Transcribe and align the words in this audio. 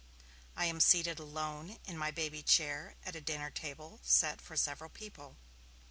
I 0.55 0.65
am 0.65 0.79
seated 0.79 1.19
alone, 1.19 1.77
in 1.85 1.95
my 1.95 2.09
baby 2.09 2.41
chair, 2.41 2.95
at 3.05 3.15
a 3.15 3.21
dinner 3.21 3.51
table 3.51 3.99
set 4.01 4.41
for 4.41 4.57
several 4.57 4.89
people. 4.89 5.37